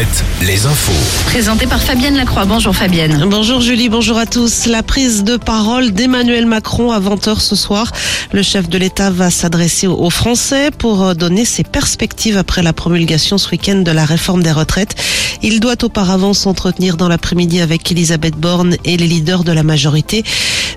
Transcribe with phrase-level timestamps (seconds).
[0.00, 1.26] 7, les infos.
[1.26, 2.46] Présenté par Fabienne Lacroix.
[2.46, 3.26] Bonjour Fabienne.
[3.28, 4.64] Bonjour Julie, bonjour à tous.
[4.64, 7.92] La prise de parole d'Emmanuel Macron à 20h ce soir.
[8.32, 13.36] Le chef de l'État va s'adresser aux Français pour donner ses perspectives après la promulgation
[13.36, 14.94] ce week-end de la réforme des retraites.
[15.42, 20.24] Il doit auparavant s'entretenir dans l'après-midi avec Elisabeth Borne et les leaders de la majorité.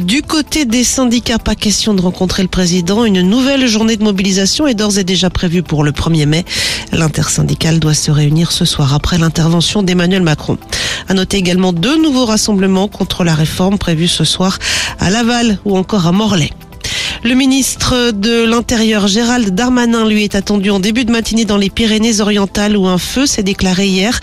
[0.00, 3.04] Du côté des syndicats, pas question de rencontrer le président.
[3.04, 6.44] Une nouvelle journée de mobilisation est d'ores et déjà prévue pour le 1er mai.
[6.90, 10.58] L'intersyndicale doit se réunir ce soir après l'intervention d'Emmanuel Macron.
[11.08, 14.58] À noter également deux nouveaux rassemblements contre la réforme prévus ce soir
[14.98, 16.50] à Laval ou encore à Morlaix.
[17.26, 21.70] Le ministre de l'Intérieur, Gérald Darmanin, lui est attendu en début de matinée dans les
[21.70, 24.20] Pyrénées-Orientales où un feu s'est déclaré hier.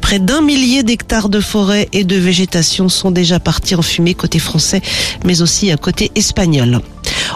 [0.00, 4.40] Près d'un millier d'hectares de forêt et de végétation sont déjà partis en fumée côté
[4.40, 4.82] français,
[5.24, 6.80] mais aussi côté espagnol.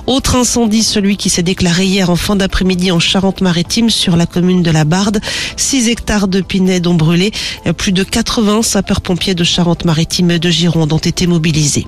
[0.08, 4.64] Autre incendie, celui qui s'est déclaré hier en fin d'après-midi en Charente-Maritime sur la commune
[4.64, 5.20] de la Barde.
[5.56, 7.31] 6 hectares de pinèdes ont brûlé.
[7.77, 11.86] Plus de 80 sapeurs-pompiers de Charente-Maritime et de Gironde ont été mobilisés.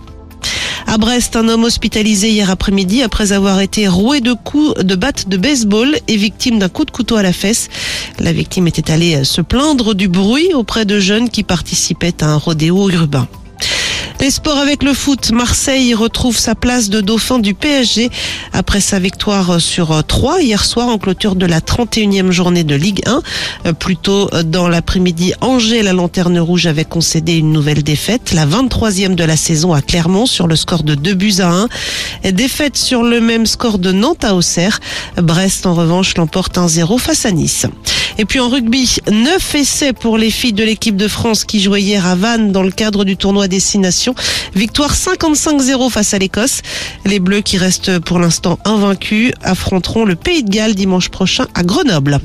[0.97, 5.29] À Brest, un homme hospitalisé hier après-midi après avoir été roué de coups de batte
[5.29, 7.69] de baseball et victime d'un coup de couteau à la fesse.
[8.19, 12.39] La victime était allée se plaindre du bruit auprès de jeunes qui participaient à un
[12.39, 13.29] rodéo urbain.
[14.19, 18.11] Les sports avec le foot, Marseille retrouve sa place de dauphin du PSG
[18.53, 23.03] après sa victoire sur 3 hier soir en clôture de la 31e journée de Ligue
[23.65, 23.73] 1.
[23.75, 29.15] Plus tôt dans l'après-midi, Angers, la lanterne rouge, avait concédé une nouvelle défaite, la 23e
[29.15, 31.69] de la saison à Clermont sur le score de 2 buts à
[32.25, 32.31] 1.
[32.33, 34.81] Défaite sur le même score de Nantes à Auxerre.
[35.19, 37.67] Brest, en revanche, l'emporte 1-0 face à Nice.
[38.19, 41.83] Et puis en rugby, 9 essais pour les filles de l'équipe de France qui jouaient
[41.83, 44.06] hier à Vannes dans le cadre du tournoi Destination.
[44.55, 46.63] Victoire 55-0 face à l'Écosse.
[47.05, 51.63] Les Bleus qui restent pour l'instant invaincus affronteront le Pays de Galles dimanche prochain à
[51.63, 52.21] Grenoble.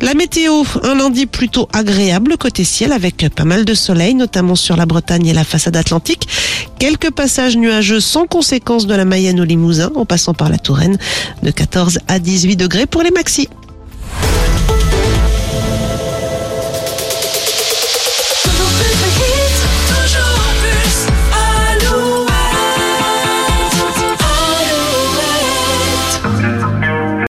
[0.00, 4.76] La météo, un lundi plutôt agréable côté ciel avec pas mal de soleil, notamment sur
[4.76, 6.28] la Bretagne et la façade atlantique.
[6.78, 10.98] Quelques passages nuageux sans conséquence de la Mayenne au Limousin en passant par la Touraine
[11.42, 13.48] de 14 à 18 degrés pour les maxis.